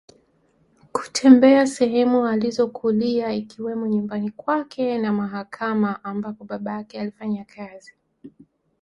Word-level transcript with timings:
kutembea 0.91 1.67
sehemu 1.67 2.25
alizokulia 2.25 3.33
ikiwemo 3.33 3.87
nyumbani 3.87 4.31
kwake 4.31 4.97
na 4.97 5.13
mahakama 5.13 6.03
ambapo 6.03 6.43
baba 6.45 6.71
yake 6.71 6.99
alifanya 7.01 7.45
kazi 7.45 7.93